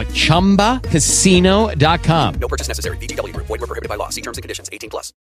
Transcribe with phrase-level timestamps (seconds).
[0.00, 2.34] at ChumbaCasino.com.
[2.40, 2.98] No purchase necessary.
[2.98, 3.46] Group.
[3.46, 4.10] Void were prohibited by law.
[4.10, 4.68] See terms and conditions.
[4.72, 5.12] 18 plus.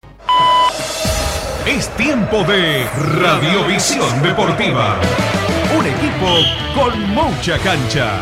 [1.66, 2.86] Es tiempo de
[3.20, 5.00] Radiovisión Deportiva.
[5.78, 6.44] Un equipo
[6.76, 8.22] con mucha cancha.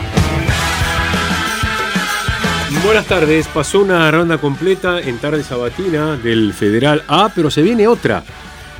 [2.83, 7.88] Buenas tardes, pasó una ronda completa en tarde sabatina del Federal A, pero se viene
[7.88, 8.23] otra.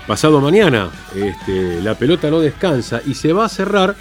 [0.08, 3.95] Pasado mañana, este, la pelota no descansa y se va a cerrar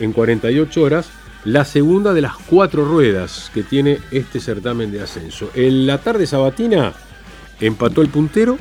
[0.00, 1.10] en 48 horas
[1.44, 5.50] la segunda de las cuatro ruedas que tiene este certamen de ascenso.
[5.54, 6.92] En la tarde sabatina
[7.60, 8.58] empató el puntero,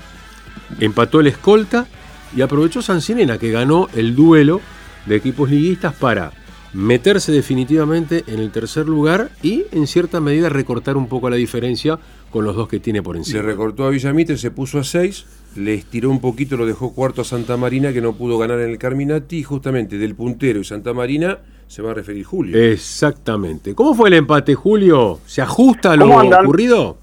[0.79, 1.87] empató el escolta
[2.35, 4.61] y aprovechó Sancinena que ganó el duelo
[5.05, 6.31] de equipos liguistas para
[6.73, 11.99] meterse definitivamente en el tercer lugar y en cierta medida recortar un poco la diferencia
[12.29, 13.41] con los dos que tiene por encima.
[13.41, 15.25] Le recortó a Villamitre, se puso a 6,
[15.57, 18.69] le estiró un poquito, lo dejó cuarto a Santa Marina, que no pudo ganar en
[18.69, 21.39] el Carminati, y justamente del puntero y Santa Marina
[21.71, 22.57] se va a referir Julio.
[22.61, 23.73] Exactamente.
[23.73, 25.19] ¿Cómo fue el empate, Julio?
[25.25, 26.97] ¿Se ajusta a lo ocurrido?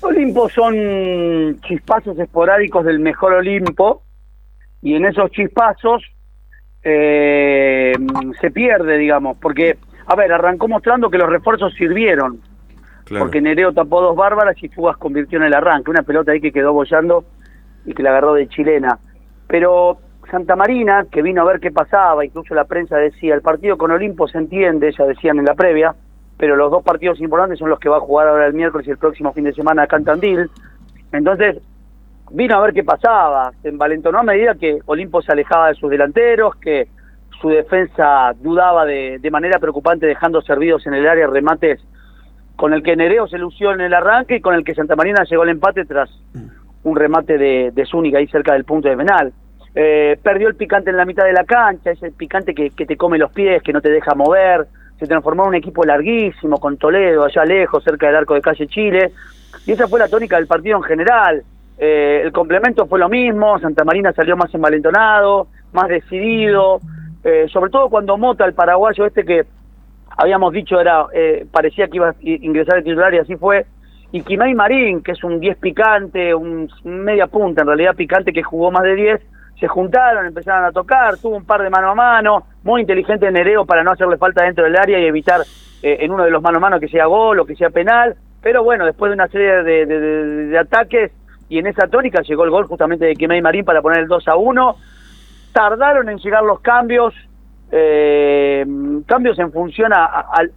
[0.00, 4.02] Olimpo son chispazos esporádicos del mejor Olimpo
[4.82, 6.02] y en esos chispazos
[6.82, 7.92] eh,
[8.40, 12.40] se pierde, digamos, porque, a ver, arrancó mostrando que los refuerzos sirvieron,
[13.04, 13.26] Claro.
[13.26, 16.50] porque Nereo tapó dos bárbaras y Fugas convirtió en el arranque, una pelota ahí que
[16.50, 17.24] quedó bollando
[17.86, 18.98] y que la agarró de chilena.
[19.46, 19.98] Pero
[20.30, 23.90] Santa Marina, que vino a ver qué pasaba, incluso la prensa decía, el partido con
[23.90, 25.94] Olimpo se entiende, ya decían en la previa,
[26.36, 28.90] pero los dos partidos importantes son los que va a jugar ahora el miércoles y
[28.90, 30.50] el próximo fin de semana acá en Tandil.
[31.12, 31.58] Entonces,
[32.30, 35.90] vino a ver qué pasaba, se envalentonó a medida que Olimpo se alejaba de sus
[35.90, 36.88] delanteros, que
[37.40, 41.80] su defensa dudaba de, de manera preocupante dejando servidos en el área remates
[42.56, 45.24] con el que Nereo se lució en el arranque y con el que Santa Marina
[45.24, 46.10] llegó al empate tras
[46.84, 49.32] un remate de, de Zúñiga ahí cerca del punto de penal.
[49.74, 52.96] Eh, perdió el picante en la mitad de la cancha, ese picante que, que te
[52.96, 54.66] come los pies, que no te deja mover,
[54.98, 58.66] se transformó en un equipo larguísimo con Toledo allá lejos, cerca del arco de calle
[58.68, 59.12] Chile,
[59.66, 61.42] y esa fue la tónica del partido en general.
[61.76, 66.80] Eh, el complemento fue lo mismo, Santa Marina salió más envalentonado, más decidido,
[67.24, 69.44] eh, sobre todo cuando Mota, el paraguayo este que
[70.16, 73.66] habíamos dicho era eh, parecía que iba a ingresar el titular y así fue,
[74.12, 78.44] y Quimay Marín, que es un 10 picante, un media punta en realidad picante que
[78.44, 79.20] jugó más de 10,
[79.58, 83.64] se juntaron, empezaron a tocar, tuvo un par de mano a mano, muy inteligente Nereo
[83.64, 85.40] para no hacerle falta dentro del área y evitar
[85.82, 88.16] eh, en uno de los mano a mano que sea gol o que sea penal,
[88.42, 91.12] pero bueno, después de una serie de, ataques
[91.48, 94.28] y en esa tónica llegó el gol justamente de Quimay Marín para poner el 2
[94.28, 94.76] a 1,
[95.52, 97.14] tardaron en llegar los cambios,
[97.70, 98.66] eh,
[99.06, 100.04] cambios en función a,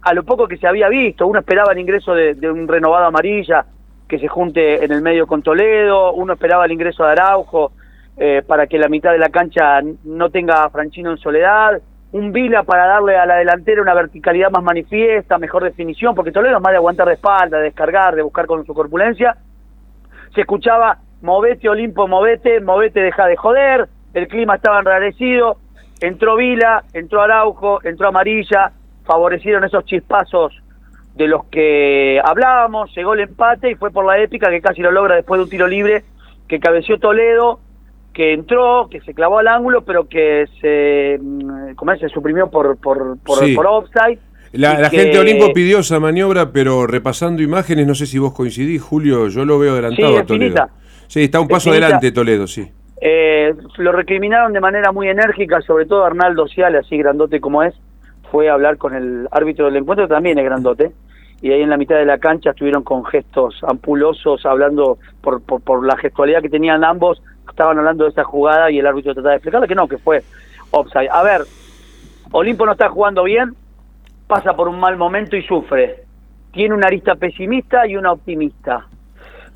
[0.02, 1.26] a- lo poco que se había visto.
[1.26, 3.64] Uno esperaba el ingreso de un renovado amarilla
[4.08, 7.72] que se junte en el medio con Toledo, uno esperaba el ingreso de Araujo
[8.18, 11.80] eh, para que la mitad de la cancha no tenga a Franchino en soledad,
[12.12, 16.56] un Vila para darle a la delantera una verticalidad más manifiesta, mejor definición, porque Toledo
[16.56, 19.36] es más de aguantar de espalda, de descargar, de buscar con su corpulencia.
[20.34, 25.58] Se escuchaba, movete Olimpo, movete, movete, deja de joder, el clima estaba enrarecido,
[26.00, 28.72] entró Vila, entró Araujo, entró Amarilla,
[29.04, 30.52] favorecieron esos chispazos
[31.14, 34.90] de los que hablábamos, llegó el empate y fue por la épica que casi lo
[34.90, 36.04] logra después de un tiro libre
[36.46, 37.60] que cabeció Toledo,
[38.18, 42.00] que entró, que se clavó al ángulo, pero que se, mm, ¿cómo es?
[42.00, 43.54] se suprimió por, por, por, Sí.
[43.54, 44.18] por offside.
[44.54, 48.06] La, y la que- gente de Olimpo pidió esa maniobra, pero repasando imágenes, no sé
[48.06, 50.44] si vos coincidís, Julio, yo lo veo adelantado Sí, a Toledo.
[50.56, 50.68] finita.
[51.06, 51.86] Sí, está un paso finita.
[51.86, 52.68] adelante Toledo, sí.
[53.00, 57.72] Eh, lo recriminaron de manera muy enérgica, sobre todo Arnaldo Ciale, así grandote como es,
[58.32, 60.90] fue a hablar con el árbitro del encuentro, también es grandote,
[61.40, 65.60] y ahí en la mitad de la cancha estuvieron con gestos ampulosos, hablando por, por,
[65.62, 69.30] por la gestualidad que tenían ambos, estaban hablando de esa jugada y el árbitro trataba
[69.30, 70.22] de explicarle que no, que fue
[70.70, 71.10] offside.
[71.10, 71.42] A ver,
[72.32, 73.54] Olimpo no está jugando bien,
[74.26, 76.04] pasa por un mal momento y sufre.
[76.52, 78.86] Tiene una arista pesimista y una optimista.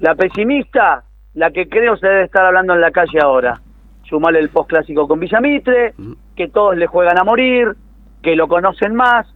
[0.01, 1.05] La pesimista,
[1.35, 3.61] la que creo se debe estar hablando en la calle ahora.
[4.05, 5.95] Sumale el post clásico con Villamitre,
[6.37, 7.75] que todos le juegan a morir,
[8.23, 9.27] que lo conocen más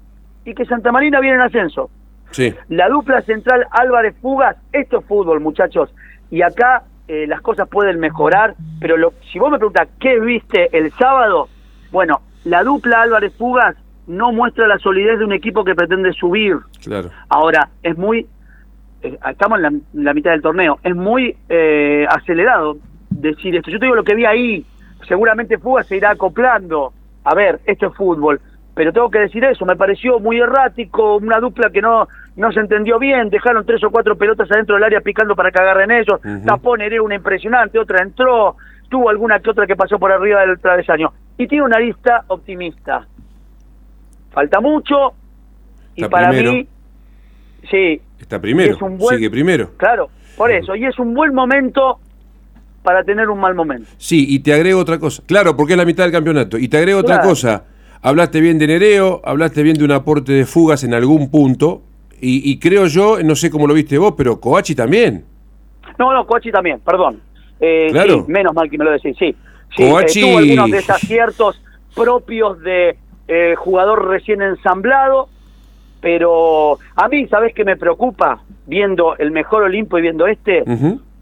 [0.45, 1.91] y que Santa Marina viene en ascenso.
[2.31, 2.55] Sí.
[2.69, 5.95] La dupla central Álvarez Fugas, esto es fútbol, muchachos.
[6.31, 10.77] Y acá eh, las cosas pueden mejorar, pero lo, si vos me preguntas qué viste
[10.77, 11.49] el sábado,
[11.93, 13.77] bueno, la dupla Álvarez Fugas
[14.07, 16.57] no muestra la solidez de un equipo que pretende subir.
[16.85, 17.11] Claro.
[17.29, 18.27] Ahora, es muy,
[19.03, 22.79] eh, estamos en la, en la mitad del torneo, es muy eh, acelerado
[23.11, 23.71] decir esto.
[23.71, 24.65] Yo te digo lo que vi ahí,
[25.07, 26.93] seguramente Fugas se irá acoplando.
[27.25, 28.41] A ver, esto es fútbol,
[28.77, 32.07] pero tengo que decir eso, me pareció muy errático, una dupla que no
[32.37, 35.59] no se entendió bien, dejaron tres o cuatro pelotas adentro del área picando para que
[35.59, 36.45] agarren ellos, Ujú.
[36.45, 38.57] tapó Nerea una impresionante, otra entró,
[38.91, 41.13] tuvo alguna que otra que pasó por arriba del travesaño.
[41.39, 43.07] Y tiene una lista optimista.
[44.33, 45.15] Falta mucho,
[45.95, 46.53] y Está para primero.
[46.53, 46.69] mí,
[47.71, 48.75] sí, Está primero.
[48.75, 49.71] Es un buen- Sigue primero.
[49.79, 51.99] claro, por eso, y es un buen momento
[52.83, 53.89] para tener un mal momento.
[53.97, 55.23] Sí, y te agrego otra cosa.
[55.27, 56.59] Claro, porque es la mitad del campeonato.
[56.59, 57.65] Y te agrego otra cosa.
[58.03, 61.83] Hablaste bien de Nereo, hablaste bien de un aporte de fugas en algún punto.
[62.21, 65.25] Y, y creo yo, no sé cómo lo viste vos, pero Coachi también.
[65.99, 67.21] No, no, Coachi también, perdón.
[67.61, 68.25] Eh, Claro.
[68.27, 69.35] sí, menos mal que me lo decís, sí.
[69.77, 71.61] sí Coachi- eh, tuvo algunos desaciertos
[71.95, 72.97] propios de
[73.29, 75.29] eh, jugador recién ensamblado,
[76.01, 78.43] pero a mí, ¿sabés qué me preocupa?
[78.67, 80.63] Viendo el mejor Olimpo y viendo este,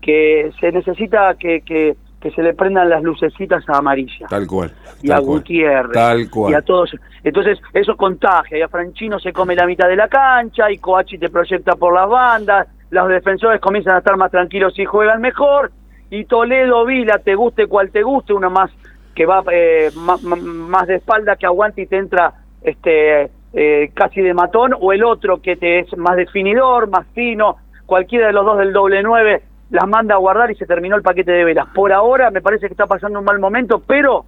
[0.00, 4.26] que se necesita que, que, que se le prendan las lucecitas a amarilla.
[4.28, 4.72] Tal cual.
[5.02, 5.38] y tal a cual.
[5.40, 6.52] Gutiérrez Tal cual.
[6.52, 6.90] y a todos.
[7.22, 8.56] Entonces, eso contagia.
[8.56, 11.92] Y a Franchino se come la mitad de la cancha y Coachi te proyecta por
[11.92, 12.66] las bandas.
[12.88, 15.70] Los defensores comienzan a estar más tranquilos y juegan mejor.
[16.08, 18.70] Y Toledo, Vila, te guste cual te guste, uno más
[19.14, 22.32] que va eh, más de espalda que aguanta y te entra
[22.62, 27.58] este eh, casi de matón, o el otro que te es más definidor, más fino,
[27.84, 31.02] cualquiera de los dos del doble nueve las manda a guardar y se terminó el
[31.02, 31.66] paquete de velas.
[31.74, 34.24] Por ahora me parece que está pasando un mal momento, pero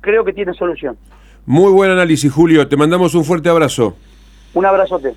[0.00, 0.96] creo que tiene solución.
[1.44, 2.66] Muy buen análisis, Julio.
[2.68, 3.96] Te mandamos un fuerte abrazo.
[4.54, 5.14] Un abrazote.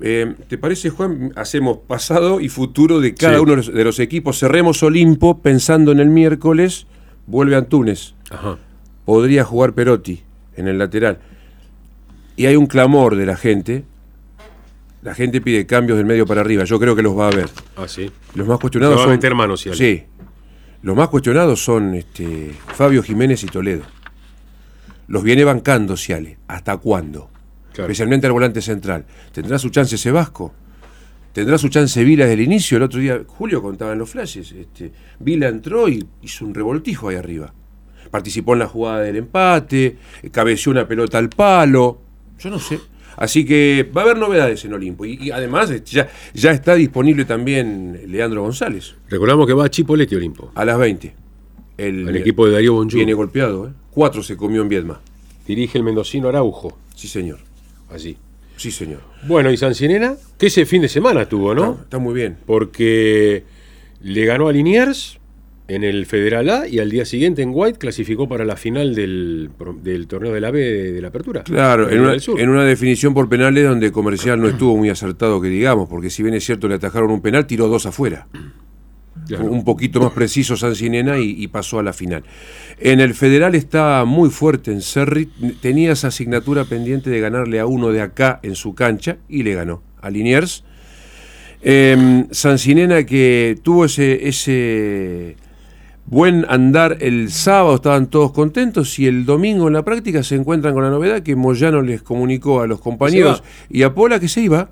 [0.00, 1.32] Eh, ¿Te parece, Juan?
[1.36, 3.40] Hacemos pasado y futuro de cada Sí.
[3.42, 4.38] uno de los, de los equipos.
[4.38, 6.86] Cerremos Olimpo pensando en el miércoles.
[7.26, 8.14] Vuelve Antunes.
[8.30, 8.58] Ajá.
[9.04, 10.22] Podría jugar Perotti
[10.56, 11.18] en el lateral.
[12.36, 13.84] Y hay un clamor de la gente.
[15.06, 16.64] La gente pide cambios del medio para arriba.
[16.64, 17.48] Yo creo que los va a haber.
[17.76, 18.10] Ah, sí.
[18.34, 19.10] Los más cuestionados son.
[19.10, 19.32] meter.
[19.56, 20.02] Sí.
[20.82, 23.84] Los más cuestionados son este, Fabio Jiménez y Toledo.
[25.06, 26.38] Los viene bancando Ciale.
[26.48, 27.30] ¿Hasta cuándo?
[27.72, 27.84] Claro.
[27.84, 29.06] Especialmente al volante central.
[29.30, 30.52] ¿Tendrá su chance Sebasco?
[31.32, 32.76] ¿Tendrá su chance Vila desde el inicio?
[32.76, 34.50] El otro día, Julio contaba en los flashes.
[34.50, 37.54] Este, Vila entró y hizo un revoltijo ahí arriba.
[38.10, 42.00] Participó en la jugada del empate, eh, cabeció una pelota al palo.
[42.40, 42.80] Yo no sé.
[43.16, 45.04] Así que va a haber novedades en Olimpo.
[45.06, 50.52] Y, y además ya, ya está disponible también Leandro González Recordamos que va Chipolete Olimpo.
[50.54, 51.14] a las 20.
[51.78, 52.96] El, El equipo de Darío Bonjú.
[52.96, 53.68] viene golpeado.
[53.68, 53.70] ¿eh?
[53.90, 55.00] Cuatro se comió en Viedma.
[55.46, 56.76] Dirige el mendocino Araujo.
[56.94, 57.38] Sí, señor.
[57.90, 58.16] Allí.
[58.56, 59.00] Sí, señor.
[59.26, 61.72] Bueno, y San Sinena, que ese fin de semana tuvo, ¿no?
[61.72, 62.38] Está, está muy bien.
[62.46, 63.44] Porque
[64.00, 65.18] le ganó a Liniers
[65.68, 69.50] en el Federal A y al día siguiente en White clasificó para la final del,
[69.82, 71.42] del torneo de la B de, de la apertura.
[71.42, 75.88] Claro, en una, en definición por penales donde Comercial no estuvo muy acertado, que digamos,
[75.88, 78.28] porque si bien es cierto le atajaron un penal, tiró dos afuera.
[79.26, 79.46] Claro.
[79.46, 82.22] Un poquito más preciso Sancinena y, y pasó a la final.
[82.78, 85.28] En el federal está muy fuerte en Cerri,
[85.60, 89.54] tenía esa asignatura pendiente de ganarle a uno de acá en su cancha y le
[89.54, 90.62] ganó a Liniers.
[91.62, 95.36] Eh, Sancinena que tuvo ese, ese
[96.06, 100.74] buen andar el sábado, estaban todos contentos y el domingo en la práctica se encuentran
[100.74, 104.42] con la novedad que Moyano les comunicó a los compañeros y a Pola que se
[104.42, 104.70] iba.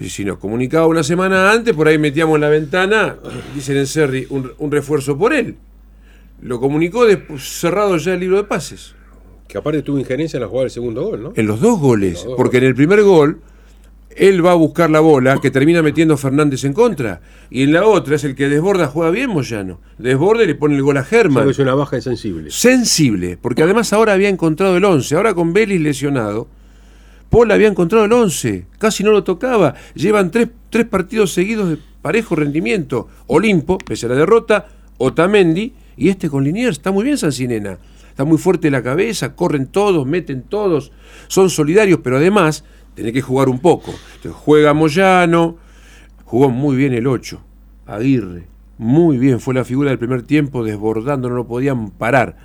[0.00, 3.16] Y si nos comunicaba una semana antes, por ahí metíamos en la ventana,
[3.54, 5.56] dicen en Serri, un, un refuerzo por él.
[6.42, 8.94] Lo comunicó después, cerrado ya el libro de pases.
[9.46, 11.32] Que aparte tuvo injerencia en la jugada del segundo gol, ¿no?
[11.36, 13.40] En los dos goles, los dos porque en el primer gol
[14.16, 17.20] él va a buscar la bola que termina metiendo Fernández en contra.
[17.50, 19.80] Y en la otra es el que desborda, juega bien Moyano.
[19.98, 21.48] Desborda y le pone el gol a Germán.
[21.48, 22.50] Es una baja insensible.
[22.50, 26.48] sensible, porque además ahora había encontrado el 11, ahora con Vélez lesionado,
[27.30, 31.78] Paul había encontrado el 11, casi no lo tocaba, llevan tres, tres partidos seguidos de
[32.00, 34.68] parejo rendimiento, Olimpo, pese a la derrota,
[34.98, 37.78] Otamendi, y este con Liniers, está muy bien Sancinena,
[38.08, 40.92] está muy fuerte la cabeza, corren todos, meten todos,
[41.26, 43.94] son solidarios, pero además tiene que jugar un poco,
[44.32, 45.56] juega Moyano,
[46.24, 47.40] jugó muy bien el 8,
[47.86, 48.46] Aguirre,
[48.78, 52.36] muy bien, fue la figura del primer tiempo, desbordando, no lo podían parar.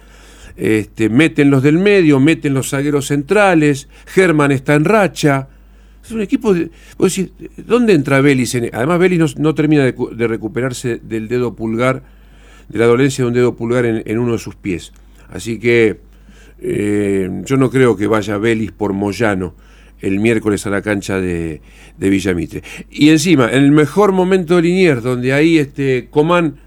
[0.57, 5.47] Este, meten los del medio, meten los zagueros centrales, Germán está en racha,
[6.03, 6.69] Es un equipo de.
[7.57, 8.55] ¿Dónde entra Vélez?
[8.55, 12.03] en- además, Vélez no, termina de, cu- de recuperarse del dedo pulgar,
[12.67, 14.91] de la dolencia de un dedo pulgar en, en uno de sus pies.
[15.29, 15.99] Así que
[16.59, 19.53] eh, yo no creo que vaya Vélez por Moyano
[20.01, 21.61] el miércoles a la cancha de,
[21.97, 22.63] de Villamitre.
[22.89, 26.59] Y encima, en el mejor momento de Liniers, donde ahí este Comán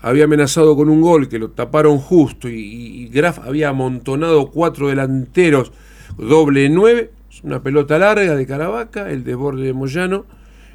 [0.00, 5.72] había amenazado con un gol que lo taparon justo y, Graf había amontonado cuatro delanteros,
[6.18, 7.10] doble nueve,
[7.42, 10.26] una pelota larga de Caravaca, el desborde de Moyano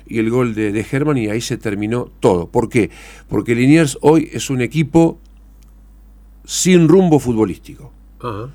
[0.08, 2.48] y el gol de, de Germán y ahí se terminó todo.
[2.48, 2.90] ¿Por qué?
[3.30, 5.20] Porque Liniers hoy es un equipo
[6.44, 7.92] sin rumbo futbolístico.
[8.20, 8.50] Ajá.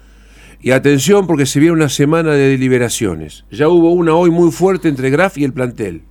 [0.61, 3.45] Y atención porque se viene una semana de deliberaciones.
[3.51, 6.03] Ya hubo una hoy muy fuerte entre Graf y el plantel.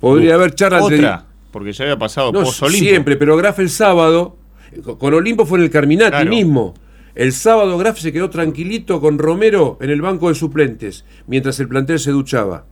[0.00, 2.84] Podría haber charla entre- Otra, porque ya había pasado no, post Olimpo.
[2.88, 4.36] siempre, pero Graf el sábado,
[4.82, 6.30] co- con Olimpo fue en el Carminati Claro.
[6.30, 6.74] mismo.
[7.14, 11.68] El sábado Graf se quedó tranquilito con Romero en el banco de suplentes, mientras el
[11.68, 12.66] plantel se duchaba.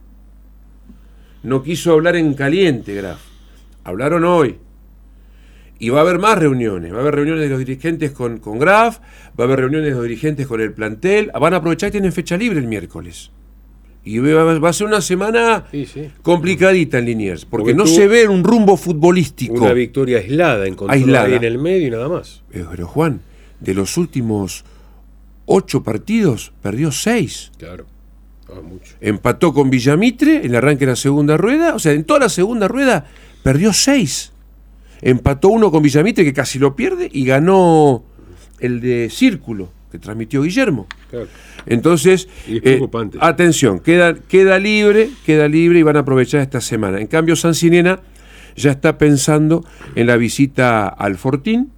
[1.45, 3.21] No quiso hablar en caliente, Graf.
[3.85, 4.59] Hablaron hoy.
[5.83, 6.93] Y va a haber más reuniones.
[6.93, 9.01] Va a haber reuniones de los dirigentes con, con Graf,
[9.39, 11.33] va a haber reuniones de los dirigentes con el plantel.
[11.41, 13.33] Van a aprovechar que tienen fecha libre el miércoles.
[14.05, 16.09] Y va, va a ser una semana Sí, sí.
[16.23, 19.55] complicadita en Liniers, porque, Porque no se ve un rumbo futbolístico.
[19.55, 21.27] Una victoria aislada, Aislada.
[21.27, 22.43] ahí en el medio y nada más.
[22.53, 23.21] Eh, Pero Juan,
[23.59, 24.65] de los últimos
[25.47, 27.51] ocho partidos, perdió seis.
[27.59, 27.87] Claro.
[28.49, 28.95] Ah, mucho.
[29.01, 31.75] Empató con Villamitre en el arranque de la segunda rueda.
[31.75, 33.07] O sea, en toda la segunda rueda
[33.43, 34.32] perdió seis.
[35.02, 38.04] Empató uno con Villamitre que casi lo pierde y ganó
[38.61, 40.87] el de Círculo, que transmitió Guillermo.
[41.11, 41.26] Claro.
[41.66, 42.80] Entonces, eh,
[43.21, 47.00] atención, queda, queda libre, queda libre y van a aprovechar esta semana.
[47.00, 48.00] En cambio, Sancinena
[48.56, 51.71] ya está pensando en la visita al Fortín,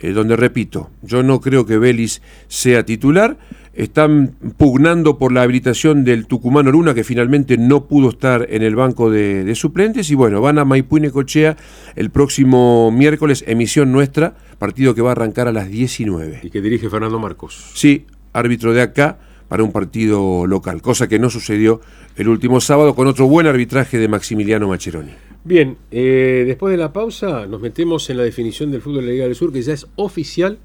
[0.00, 3.38] eh, donde repito, yo no creo que Vélez sea titular.
[3.78, 8.74] Están pugnando por la habilitación del tucumano Luna, que finalmente no pudo estar en el
[8.74, 10.10] banco de, de suplentes.
[10.10, 11.56] Y bueno, van a Maipú y Necochea
[11.94, 16.40] el próximo miércoles, emisión nuestra, partido que va a arrancar a las 19.
[16.42, 17.70] Y que dirige Fernando Marcos.
[17.74, 19.18] Sí, árbitro de acá
[19.48, 21.80] para un partido local, cosa que no sucedió
[22.16, 25.12] el último sábado con otro buen arbitraje de Maximiliano Macheroni.
[25.44, 29.12] Bien, eh, después de la pausa nos metemos en la definición del fútbol de la
[29.12, 30.58] Liga del Sur, que ya es oficial.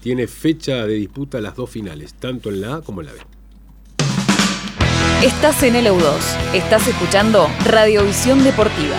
[0.00, 3.20] Tiene fecha de disputa las dos finales, tanto en la A como en la B.
[5.24, 6.54] Estás en el EU2.
[6.54, 8.96] Estás escuchando Radiovisión Deportiva.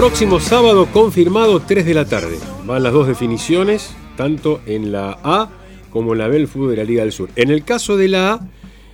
[0.00, 2.38] Próximo sábado confirmado 3 de la tarde.
[2.64, 5.50] Van las dos definiciones, tanto en la A
[5.90, 7.28] como en la B del fútbol de la Liga del Sur.
[7.36, 8.48] En el caso de la A,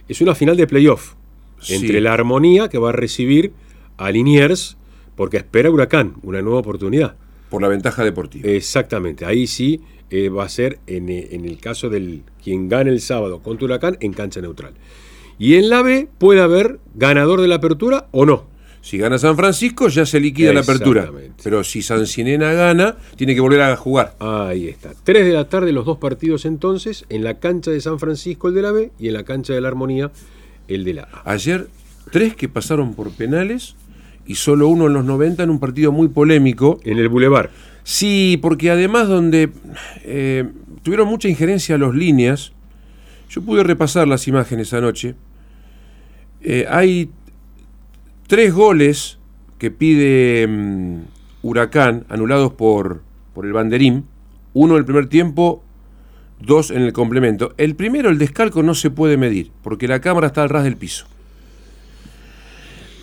[0.09, 1.15] es una final de playoff
[1.61, 1.77] Sí.
[1.77, 3.53] entre la Armonía, que va a recibir
[3.99, 4.79] a Liniers,
[5.15, 7.15] porque espera Huracán, una nueva oportunidad.
[7.51, 8.51] Por la ventaja deportiva.
[8.51, 12.91] Exactamente, ahí sí eh, va a ser en, eh, en el caso del quien gane
[12.91, 14.73] el sábado contra Huracán en cancha neutral.
[15.39, 18.56] Y en la B puede haber ganador de la apertura o no.
[18.87, 21.11] Si gana San Francisco ya se liquida la apertura.
[21.43, 24.15] Pero si Sancinena gana, tiene que volver a jugar.
[24.21, 24.93] Ahí está.
[25.03, 28.55] 3 de la tarde los dos partidos entonces, en la cancha de San Francisco el
[28.55, 30.13] de la B y en la cancha de la Armonía
[30.69, 31.33] el de la A.
[31.33, 31.67] Ayer,
[32.13, 33.75] tres que pasaron por penales
[34.25, 36.79] y solo uno en los 90 en un partido muy polémico.
[36.85, 37.51] En el Boulevard.
[37.83, 39.51] Sí, porque además donde
[40.05, 40.49] eh,
[40.85, 42.53] tuvieron mucha injerencia los líneas,
[43.31, 45.17] yo pude repasar las imágenes anoche,
[46.41, 47.11] eh, hay
[48.27, 49.19] tres goles
[49.59, 51.01] que pide mm,
[51.43, 53.03] Huracán, anulados por,
[53.35, 54.07] por el banderín,
[54.53, 55.63] uno en el primer tiempo,
[56.41, 57.55] dos en el complemento.
[57.57, 60.77] El primero, el descalco, no se puede medir, porque la cámara está al ras del
[60.77, 61.07] piso.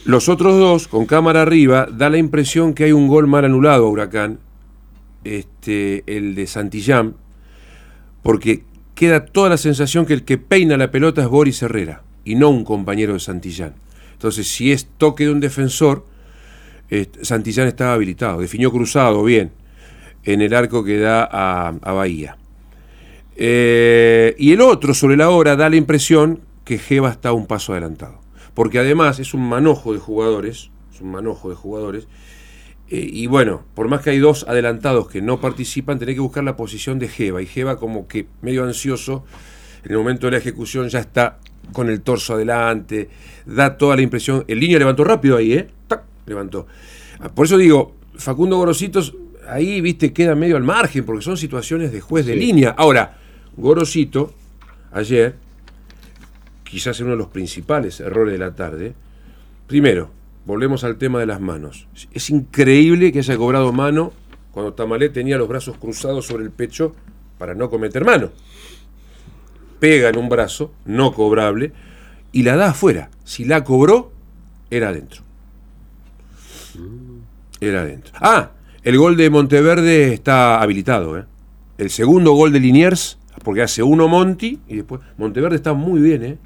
[0.05, 3.85] Los otros dos, con cámara arriba, da la impresión que hay un gol mal anulado
[3.85, 4.39] a Huracán,
[5.23, 7.15] este, el de Santillán,
[8.21, 8.63] porque
[8.95, 12.49] queda toda la sensación que el que peina la pelota es Boris Herrera y no
[12.49, 13.75] un compañero de Santillán.
[14.23, 16.05] Entonces, si es toque de un defensor,
[16.89, 19.51] eh, Santillán estaba habilitado, definió cruzado bien
[20.23, 22.37] en el arco que da a, Bahía.
[23.35, 27.73] Eh, y el otro, sobre la hora, da la impresión que Jeva está un paso
[27.73, 28.21] adelantado.
[28.53, 32.07] Porque además es un manojo de jugadores, es un manojo de jugadores,
[32.89, 36.43] Eh, y bueno, por más que hay dos adelantados que no participan, tenés que buscar
[36.45, 37.41] la posición de Jeva.
[37.41, 39.25] Y Jeva como que medio ansioso,
[39.83, 41.39] en el momento de la ejecución ya está
[41.71, 43.09] con el torso adelante,
[43.45, 44.43] da toda la impresión.
[44.47, 45.69] El niño levantó rápido ahí, ¿eh?
[45.87, 46.03] ¡Tac!
[46.25, 46.67] Levantó.
[47.19, 49.15] Ah, Por eso digo, Facundo Gorositos
[49.47, 52.73] ahí, viste, queda medio al margen, porque son situaciones de juez de línea.
[52.77, 53.17] Ahora,
[53.57, 54.33] Gorosito,
[54.91, 55.35] ayer,
[56.63, 58.93] quizás uno de los principales errores de la tarde,
[59.67, 60.09] primero,
[60.45, 61.87] volvemos al tema de las manos.
[62.11, 64.11] Es increíble que haya cobrado mano
[64.51, 66.95] cuando Tamalé tenía los brazos cruzados sobre el pecho
[67.37, 68.31] para no cometer mano.
[69.83, 71.73] Pega en un brazo, no cobrable,
[72.31, 73.09] y la da afuera.
[73.25, 74.13] Si la cobró,
[74.71, 75.23] era adentro.
[77.59, 78.13] Era adentro.
[78.15, 81.17] Ah, el gol de Monteverde está habilitado.
[81.17, 81.25] ¿eh?
[81.77, 85.01] El segundo gol de Liniers, porque hace uno Monti y después.
[85.17, 86.37] Monteverde está muy bien, ¿eh?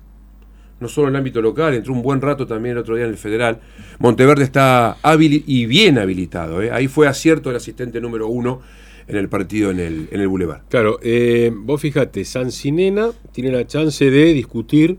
[0.79, 3.11] no solo en el ámbito local, entró un buen rato también el otro día en
[3.11, 3.59] el federal.
[3.99, 6.63] Monteverde está hábil y bien habilitado.
[6.63, 6.71] ¿eh?
[6.71, 8.61] Ahí fue acierto el asistente número uno
[9.07, 10.61] en el partido en el, en el Boulevard.
[10.69, 14.97] Claro, eh, vos fíjate, Sancinena tiene la chance de discutir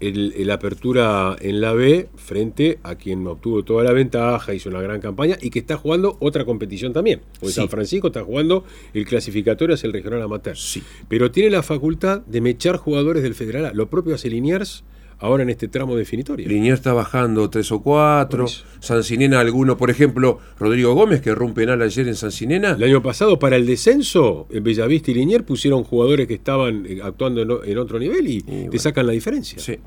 [0.00, 4.80] el, el apertura en la B frente a quien obtuvo toda la ventaja, hizo una
[4.80, 7.20] gran campaña y que está jugando otra competición también.
[7.40, 7.60] Porque Sí.
[7.60, 8.64] San Francisco está jugando
[8.94, 10.56] el clasificatorio hacia el regional amateur.
[10.56, 10.82] Sí.
[11.08, 13.72] Pero tiene la facultad de mechar jugadores del Federal A.
[13.72, 14.84] Lo propio hace Liniers
[15.18, 16.48] ahora en este tramo definitorio.
[16.48, 18.46] Liniers está bajando tres o cuatro.
[18.80, 22.72] Sancinena alguno, por ejemplo, Rodrigo Gómez, que rompe penal ayer en Sancinena.
[22.72, 27.00] El año pasado, para el descenso, en Bellavista y Liniers pusieron jugadores que estaban eh,
[27.02, 28.78] actuando en, otro nivel y, te bueno.
[28.78, 29.58] sacan la diferencia.
[29.58, 29.78] Sí.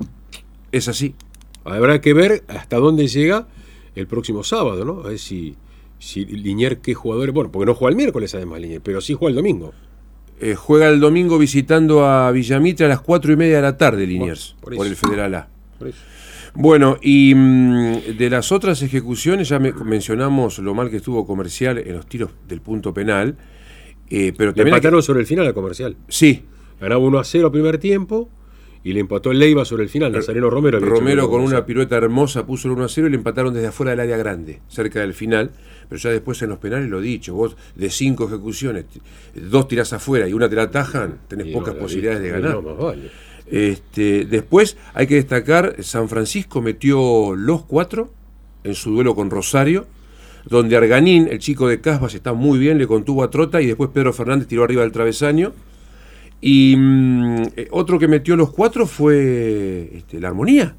[0.70, 1.14] Es así.
[1.64, 3.46] Habrá que ver hasta dónde llega
[3.94, 5.00] el próximo sábado, ¿no?
[5.00, 5.56] A ver si,
[5.98, 7.34] si Liniers, qué jugadores.
[7.34, 9.72] Bueno, porque no juega el miércoles además Liniers, pero sí juega el domingo.
[10.42, 14.06] Eh, juega el domingo visitando a Villamitre a las cuatro y media de la tarde,
[14.08, 15.48] Liniers, por el Federal A.
[15.78, 15.98] Por eso.
[16.54, 21.78] Bueno, y mm, de las otras ejecuciones ya me- mencionamos lo mal que estuvo comercial
[21.78, 23.36] en los tiros del punto penal.
[24.10, 25.96] eh, pero Le que- empataron sobre el final al comercial.
[26.08, 26.42] Sí,
[26.80, 28.28] Ganaba 1 a 0 primer tiempo
[28.82, 30.10] y le empató el Leiva sobre el final.
[30.12, 30.80] Nazareno Romero.
[30.80, 33.92] Romero con una pirueta hermosa puso el 1 a 0 y le empataron desde afuera
[33.92, 35.52] del área grande, cerca del final.
[35.92, 38.86] Pero ya después en los penales lo dicho, vos de cinco ejecuciones,
[39.34, 42.62] dos tirás afuera y una te la atajan, tenés Y pocas no, posibilidades de ganar.
[42.62, 43.10] no, vale.
[43.46, 48.10] Este, después hay que destacar, San Francisco metió los cuatro
[48.64, 49.84] en su duelo con Rosario,
[50.48, 53.90] donde Arganín, el chico de Casbas, está muy bien, le contuvo a Trota y después
[53.92, 55.52] Pedro Fernández tiró arriba del travesaño.
[56.40, 60.74] Y mm, eh, otro que metió los cuatro fue este, la Armonía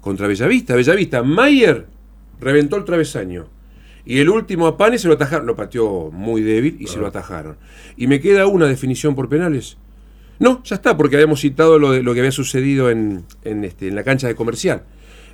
[0.00, 0.76] contra Bellavista.
[0.76, 1.84] Bellavista, Mayer
[2.40, 3.57] reventó el travesaño.
[4.08, 7.06] Y el último a Pane se lo atajaron, lo pateó muy débil y se lo
[7.06, 7.58] atajaron.
[7.94, 9.76] Y me queda una definición por penales.
[10.38, 13.86] No, ya está, porque habíamos citado lo, de, lo que había sucedido en, en, este,
[13.86, 14.84] en la cancha de comercial,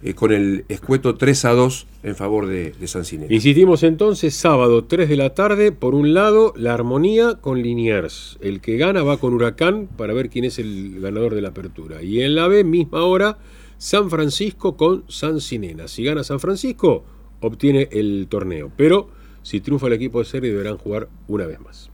[0.02, 3.32] eh, con el escueto 3 a 2 en favor de, de San Cinero.
[3.32, 8.38] Insistimos entonces, sábado 3 de la tarde, por un lado, la armonía con Liniers.
[8.40, 12.02] El que gana va con Huracán para ver quién es el ganador de la apertura.
[12.02, 13.38] Y en la B, misma hora,
[13.78, 15.87] San Francisco con San Cinena.
[15.87, 17.04] Si gana San Francisco,
[17.40, 18.70] obtiene el torneo.
[18.77, 19.11] Pero
[19.42, 21.90] si triunfa el equipo de serie, deberán jugar una vez más.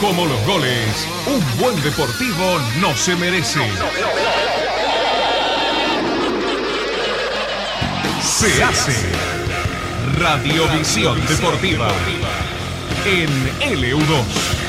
[0.00, 3.60] Como los goles, un buen deportivo no se merece.
[8.22, 8.94] Se hace
[10.18, 11.90] Radiovisión Deportiva
[13.04, 13.28] en
[13.60, 14.60] LU2.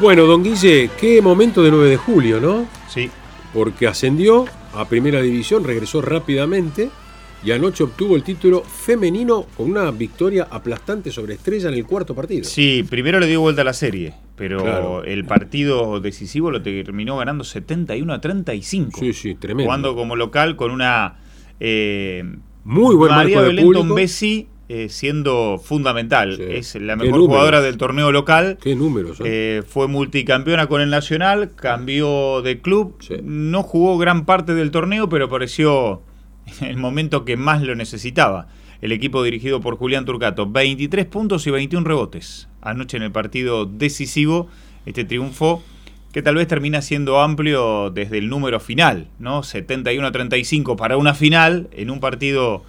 [0.00, 2.66] Bueno, don Guille, qué momento de 9 de julio, ¿no?
[2.88, 3.10] Sí,
[3.52, 6.88] Porque ascendió a Primera División, regresó rápidamente
[7.44, 12.14] y anoche obtuvo el título femenino con una victoria aplastante sobre Estrella en el cuarto
[12.14, 12.44] partido.
[12.44, 15.04] sí, primero le dio vuelta a la serie, pero Claro.
[15.04, 19.00] el partido decisivo lo terminó ganando 71 a 35.
[19.00, 19.64] Sí, sí, tremendo.
[19.68, 21.18] Jugando como local con una
[21.58, 22.22] eh,
[22.64, 23.86] Muy buen María marco de Belén público.
[23.86, 26.36] Tombesi, eh, siendo fundamental.
[26.36, 26.42] Sí.
[26.48, 28.56] Es la mejor jugadora del torneo local.
[28.62, 29.24] Qué números, ¿eh?
[29.26, 33.16] Eh, fue multicampeona con el Nacional, cambió de club, Sí.
[33.24, 36.02] no jugó gran parte del torneo, pero apareció
[36.60, 38.46] en el momento que más lo necesitaba.
[38.80, 42.46] El equipo dirigido por Julián Turcato, 23 puntos y 21 rebotes.
[42.62, 44.46] Anoche en el partido decisivo,
[44.86, 45.64] este triunfo
[46.12, 49.42] que tal vez termina siendo amplio desde el número final, ¿no?
[49.42, 52.62] 71 a 35 para una final en un partido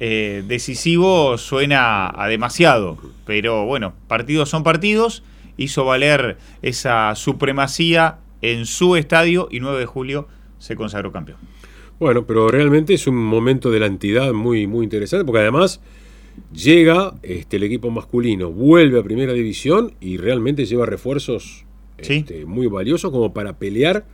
[0.00, 5.22] eh, decisivo suena a demasiado, pero bueno, partidos son partidos,
[5.56, 11.38] hizo valer esa supremacía en su estadio y 9 de julio se consagró campeón.
[11.98, 15.80] Bueno, pero realmente es un momento de la entidad muy, muy interesante, porque además
[16.52, 21.64] llega este, el equipo masculino, vuelve a primera división y realmente lleva refuerzos
[22.00, 22.18] Sí.
[22.18, 24.06] este, muy valiosos como para pelear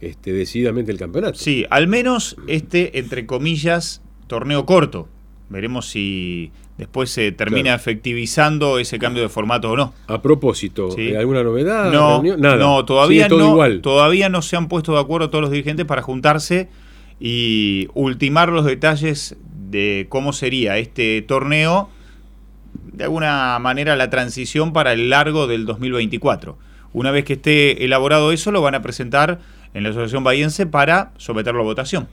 [0.00, 1.38] este, decididamente el campeonato.
[1.38, 5.08] Sí, al menos este, entre comillas, torneo corto.
[5.50, 7.76] Veremos si después se termina Claro.
[7.76, 9.92] efectivizando ese cambio de formato o no.
[10.08, 11.08] A propósito, Sí.
[11.08, 11.92] ¿eh, ¿alguna novedad?
[11.92, 12.22] No?
[12.22, 12.56] Nada.
[12.56, 13.80] no, todavía no, igual.
[13.82, 16.68] todavía no se han puesto de acuerdo todos los dirigentes para juntarse
[17.20, 19.36] y ultimar los detalles
[19.70, 21.90] de cómo sería este torneo,
[22.92, 26.56] de alguna manera la transición para el largo del 2024.
[26.92, 29.40] Una vez que esté elaborado eso, lo van a presentar
[29.74, 32.08] en la Asociación Bahiense para someterlo a votación.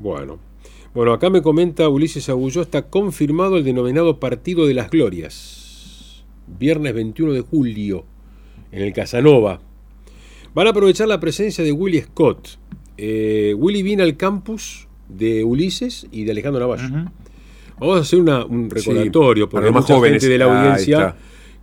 [0.00, 0.38] Bueno.
[0.94, 6.24] Bueno, acá me comenta Ulises Agulló, está confirmado el denominado Partido de las Glorias.
[6.58, 8.04] Viernes 21 de julio,
[8.72, 9.60] en el Casanova.
[10.52, 12.58] Van a aprovechar la presencia de Willy Scott.
[12.98, 16.82] Eh, Willy viene al campus de Ulises y de Alejandro Navallo.
[17.78, 20.22] Vamos a hacer una- un recordatorio, para porque hay mucha jóvenes.
[20.22, 20.98] gente de la audiencia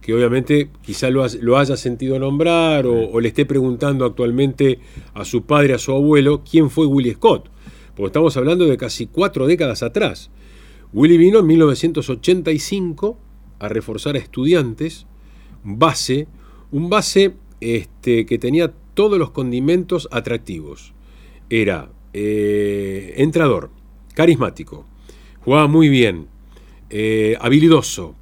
[0.02, 4.80] que obviamente quizá lo, lo haya sentido nombrar o, o le esté preguntando actualmente
[5.14, 7.50] a su padre, a su abuelo, quién fue Willy Scott.
[7.98, 10.30] Porque estamos hablando de casi cuatro décadas atrás.
[10.94, 13.18] Willy vino en 1985
[13.58, 15.08] a reforzar a estudiantes,
[15.64, 16.28] base,
[16.72, 20.94] un base este, que tenía todos los condimentos atractivos.
[21.50, 23.72] Era eh, entrador,
[24.14, 24.86] carismático,
[25.40, 26.28] jugaba muy bien,
[26.92, 28.16] eh, habilidoso.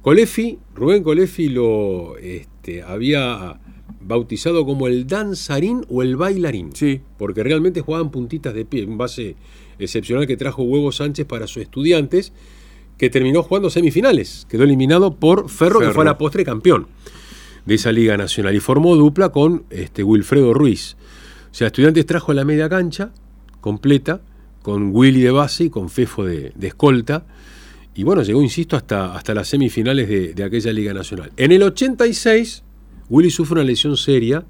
[0.00, 3.60] Colefi, Rubén Colefi lo este, había
[4.08, 6.70] bautizado como el danzarín o el bailarín.
[6.74, 7.02] Sí.
[7.18, 9.36] Porque realmente jugaban puntitas de pie, un base
[9.78, 12.32] excepcional que trajo Hugo Sánchez para sus estudiantes,
[12.96, 14.46] que terminó jugando semifinales.
[14.48, 16.88] Quedó eliminado por Ferro, que fue a la postre campeón
[17.66, 18.56] de esa Liga Nacional.
[18.56, 20.96] Y formó dupla con este, Wilfredo Ruiz.
[21.52, 23.12] O sea, Estudiantes trajo la media cancha
[23.60, 24.22] completa,
[24.62, 27.26] con Willy de base y con Fefo de, de escolta.
[27.94, 31.32] Y bueno, llegó, insisto, hasta, hasta las semifinales de, de aquella Liga Nacional.
[31.36, 32.62] En el 86,
[33.10, 34.44] Willy sufre una lesión seria,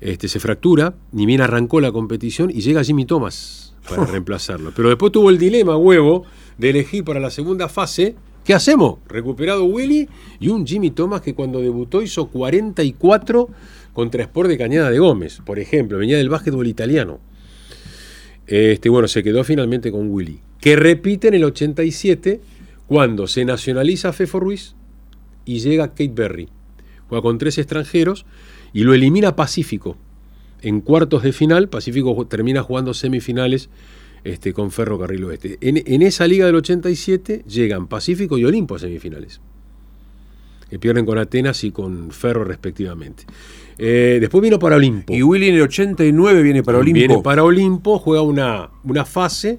[0.00, 4.72] este, se fractura, ni bien arrancó la competición y llega Jimmy Thomas para reemplazarlo.
[4.74, 6.24] Pero después tuvo el dilema, huevo,
[6.58, 8.16] de elegir para la segunda fase.
[8.44, 8.98] ¿Qué hacemos?
[9.06, 10.08] Recuperado Willy
[10.40, 13.48] y un Jimmy Thomas que cuando debutó hizo 44
[13.92, 17.20] contra Sport de Cañada de Gómez, por ejemplo, venía del básquetbol italiano.
[18.46, 22.40] Este, bueno, se quedó finalmente con Willy, que repite en el 87
[22.88, 24.74] cuando se nacionaliza Fefo Ruiz
[25.44, 26.48] y llega Kate Berry.
[27.12, 28.24] Juega con tres extranjeros
[28.72, 29.98] y lo elimina Pacífico.
[30.62, 33.68] En cuartos de final, Pacífico termina jugando semifinales
[34.24, 35.58] este, con Ferrocarril Oeste.
[35.60, 39.42] En, en esa liga del 87 llegan Pacífico y Olimpo a semifinales.
[40.70, 43.24] Que pierden con Atenas y con Ferro respectivamente.
[43.76, 45.12] Eh, después vino para Olimpo.
[45.12, 46.98] Y Willy en el 89 viene para Olimpo.
[46.98, 49.58] Viene para Olimpo, juega una, una fase.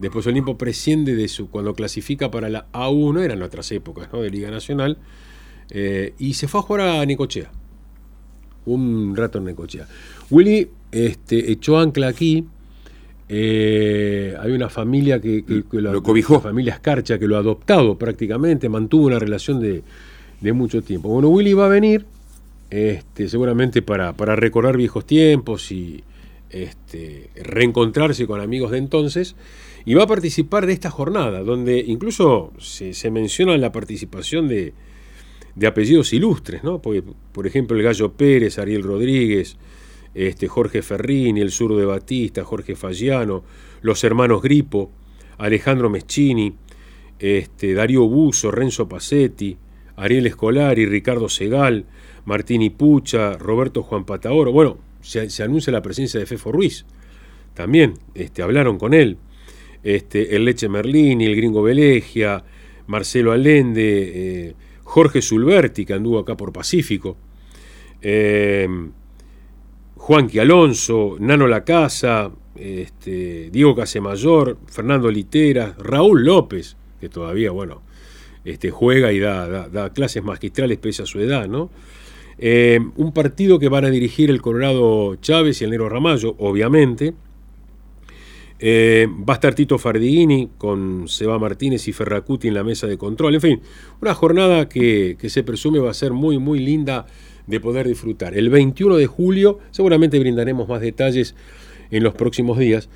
[0.00, 1.50] Después Olimpo presciende de su.
[1.50, 4.22] Cuando clasifica para la A1, eran otras épocas, ¿no?
[4.22, 4.98] De Liga Nacional.
[5.70, 7.50] Eh, y se fue a jugar a Necochea.
[8.66, 9.86] Un rato en Necochea.
[10.30, 12.44] Willy este, echó ancla aquí.
[13.28, 16.34] eh, hay una familia que, que- que Lo cobijó.
[16.34, 19.82] La familia Escarcha que lo ha adoptado prácticamente, mantuvo una relación de,
[20.40, 21.08] de mucho tiempo.
[21.08, 22.06] Bueno, Willy va a venir
[22.70, 26.02] este, seguramente para, para recordar viejos tiempos y
[26.50, 29.36] este, reencontrarse con amigos de entonces,
[29.84, 34.74] y va a participar de esta jornada, donde incluso se, se menciona la participación de,
[35.54, 36.80] de apellidos ilustres, ¿no?
[36.80, 39.56] Por ejemplo, el Gallo Pérez, Ariel Rodríguez,
[40.14, 43.44] este, Jorge Ferrini, el zurdo de Batista, Jorge Fagiano,
[43.82, 44.90] los hermanos Gripo,
[45.38, 46.54] Alejandro Meschini,
[47.18, 49.56] este, Darío Buzo, Renzo Pacetti,
[49.96, 51.84] Ariel Escolari, Ricardo Segal,
[52.24, 54.52] Martín Pucha, Roberto Juan Pataoro.
[54.52, 56.86] Bueno, se, se anuncia la presencia de Fefo Ruiz.
[57.54, 59.18] También este, hablaron con él.
[59.82, 62.44] Este, el Leche Merlini, el Gringo Velegia,
[62.86, 64.12] Marcelo Allende,
[64.48, 64.54] eh,
[64.90, 67.16] Jorge Sulberti, que anduvo acá por Pacífico.
[68.02, 68.68] Eh,
[69.94, 77.82] Juanqui Alonso, Nano Lacasa, este, Diego Casemayor, Fernando Litera, Raúl López, que todavía, bueno,
[78.44, 81.70] este, juega y da, clases magistrales pese a su edad, ¿no?
[82.36, 87.14] Eh, un partido que van a dirigir el Colorado Chávez y el Negro Ramallo, obviamente.
[88.62, 92.98] Eh, va a estar Tito Fardini con Seba Martínez y Ferracuti en la mesa de
[92.98, 93.34] control.
[93.34, 93.60] En fin,
[94.02, 97.06] una jornada que, que se presume va a ser muy, muy linda
[97.46, 98.36] de poder disfrutar.
[98.36, 101.34] El 21 de julio, seguramente brindaremos más detalles
[101.90, 102.88] en los próximos días,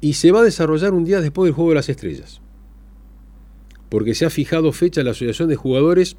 [0.00, 2.40] y se va a desarrollar un día después del Juego de las Estrellas,
[3.88, 6.16] porque se ha fijado fecha, la Asociación de Jugadores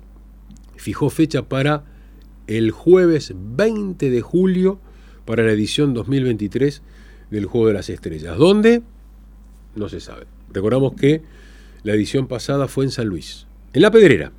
[0.78, 1.84] fijó fecha para
[2.48, 4.80] el jueves 20 de julio
[5.26, 6.82] para la edición 2023
[7.34, 8.38] del Juego de las Estrellas.
[8.38, 8.84] ¿Dónde?
[9.76, 10.26] No se sabe.
[10.54, 11.22] Recordamos que
[11.84, 14.32] la edición pasada fue en San Luis, en La Pedrera,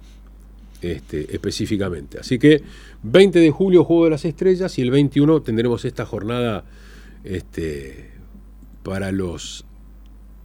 [0.81, 2.19] este, específicamente.
[2.21, 2.63] Así que
[3.03, 6.65] 20 de julio Juego de las Estrellas y el 21 tendremos esta jornada
[7.25, 8.13] este,
[8.85, 9.65] para los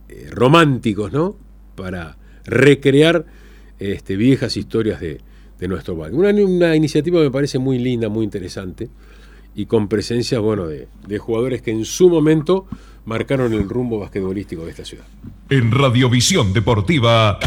[0.09, 1.35] eh, románticos, ¿no?
[1.75, 3.25] Para recrear
[3.77, 5.21] este, viejas historias de,
[5.67, 6.17] nuestro barrio.
[6.17, 8.89] Una, una iniciativa me parece muy linda, muy interesante
[9.59, 12.65] y con presencia bueno, de, de jugadores que en su momento
[13.03, 15.03] marcaron el rumbo basquetbolístico de esta ciudad.
[15.49, 17.37] En Radiovisión Deportiva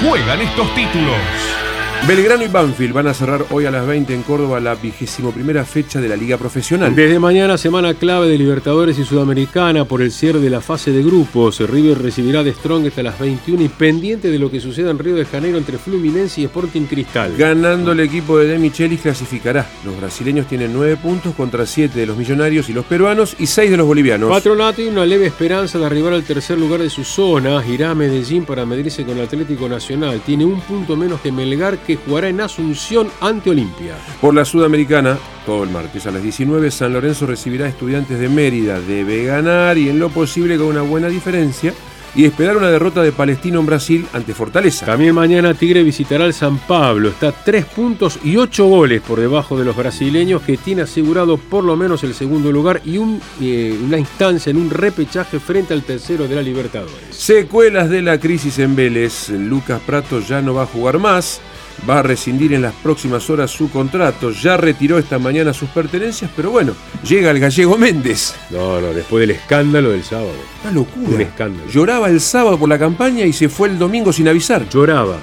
[0.00, 1.69] juegan estos títulos.
[2.08, 5.64] Belgrano y Banfield van a cerrar hoy a las 20 en Córdoba la vigésimo primera
[5.64, 6.94] fecha de la Liga Profesional.
[6.94, 11.02] Desde mañana, semana clave de Libertadores y Sudamericana por el cierre de la fase de
[11.02, 11.60] grupos.
[11.60, 15.14] River recibirá de Strong hasta las 21 y pendiente de lo que suceda en Río
[15.14, 17.36] de Janeiro entre Fluminense y Sporting Cristal.
[17.36, 19.68] Ganando el equipo de De Michelis clasificará.
[19.84, 23.70] Los brasileños tienen 9 puntos contra 7 de los millonarios y los peruanos y 6
[23.70, 24.30] de los bolivianos.
[24.30, 27.64] Patronato y una leve esperanza de arribar al tercer lugar de su zona.
[27.68, 30.20] Irá a Medellín para medirse con el Atlético Nacional.
[30.24, 33.96] Tiene un punto menos que Melgar que jugará en Asunción ante Olimpia.
[34.20, 38.28] Por la Sudamericana, todo el martes a las 19, San Lorenzo recibirá a estudiantes de
[38.28, 38.80] Mérida.
[38.80, 41.74] Debe ganar y en lo posible con una buena diferencia
[42.14, 44.86] y esperar una derrota de Palestino en Brasil ante Fortaleza.
[44.86, 47.08] También mañana Tigre visitará el San Pablo.
[47.08, 51.64] Está 3 puntos y 8 goles por debajo de los brasileños que tiene asegurado por
[51.64, 55.82] lo menos el segundo lugar y un, eh, una instancia en un repechaje frente al
[55.82, 56.94] tercero de la Libertadores.
[57.10, 59.28] Secuelas de la crisis en Vélez.
[59.30, 61.40] Lucas Prato ya no va a jugar más.
[61.88, 64.30] Va a rescindir en las próximas horas su contrato.
[64.32, 66.74] Ya retiró esta mañana sus pertenencias, pero bueno,
[67.08, 68.34] llega el gallego Méndez.
[68.50, 70.32] No, no, después del escándalo del sábado.
[70.62, 71.08] Una locura.
[71.08, 71.70] Un escándalo.
[71.70, 74.68] Lloraba el sábado por la campaña y se fue el domingo sin avisar.
[74.68, 75.16] Lloraba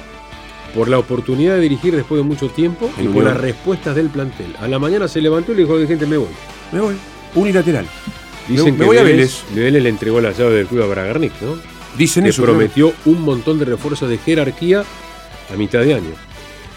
[0.74, 4.56] por la oportunidad de dirigir después de mucho tiempo y por las respuestas del plantel.
[4.60, 6.30] A la mañana se levantó y le dijo, gente, me voy.
[6.72, 6.96] Me voy.
[7.36, 7.86] Unilateral.
[8.48, 10.88] Dicen Me- me que voy a Vélez, Vélez le entregó la llave del club a
[10.88, 11.56] Bragarnik, ¿no?
[11.98, 12.41] Dicen que eso.
[12.43, 14.84] prometió un montón de refuerzos de jerarquía
[15.54, 16.12] a mitad de año.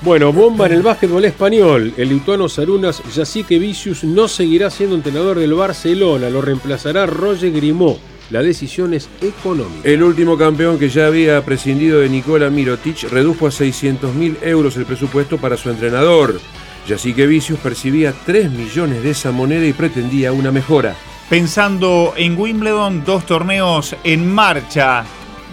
[0.02, 1.92] Bueno, bomba en el básquetbol español.
[1.98, 6.30] El lituano Sarunas Yacique Vicius no seguirá siendo entrenador del Barcelona.
[6.30, 7.98] Lo reemplazará Roger Grimaud.
[8.30, 9.86] La decisión es económica.
[9.86, 14.74] El último campeón que ya había prescindido de Nikola Mirotic redujo a 600 mil euros
[14.78, 16.40] el presupuesto para su entrenador.
[16.88, 20.96] Yacique Vicius percibía 3 millones de esa moneda y pretendía una mejora.
[21.28, 25.04] Pensando en Wimbledon, dos torneos en marcha,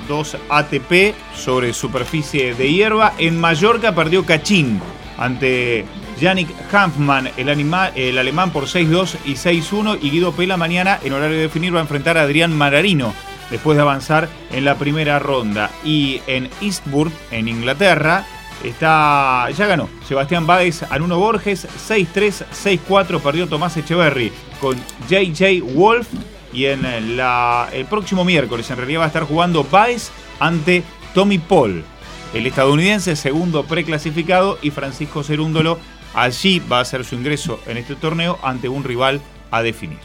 [0.07, 3.13] dos ATP sobre superficie de hierba.
[3.17, 4.81] En Mallorca perdió Cachín
[5.17, 5.85] ante
[6.19, 7.49] Yannick Hanfmann, el,
[7.95, 9.99] el alemán por 6-2 y 6-1.
[10.01, 13.13] Y Guido Pela mañana, en horario de definir, va a enfrentar a Adrián Mararino
[13.49, 15.69] después de avanzar en la primera ronda.
[15.83, 18.25] Y en Eastbourne, en Inglaterra,
[18.63, 22.45] está ya ganó Sebastián Báez a Nuno Borges 6-3,
[22.89, 24.75] 6-4 perdió Tomás Echeverry con
[25.07, 26.07] JJ Wolf
[26.53, 30.83] y en la, el próximo miércoles en realidad va a estar jugando Báez ante
[31.13, 31.83] Tommy Paul,
[32.33, 35.79] el estadounidense segundo preclasificado y Francisco Cerúndolo
[36.13, 39.99] allí va a hacer su ingreso en este torneo ante un rival a definir.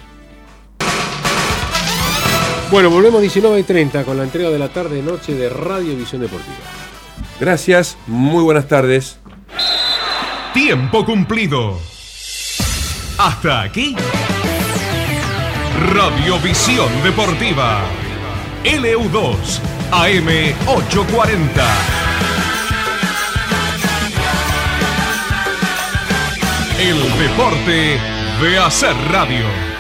[2.71, 6.57] Bueno, volvemos 19 y 30 con la entrega de la tarde-noche de Radio Visión Deportiva.
[7.39, 9.19] Gracias, muy buenas tardes.
[10.55, 11.79] Tiempo cumplido.
[13.19, 13.95] Hasta aquí.
[15.81, 17.81] Radiovisión Deportiva.
[18.65, 20.29] LU2 AM
[20.67, 21.65] 840.
[26.79, 27.99] El deporte
[28.41, 29.72] de hacer radio.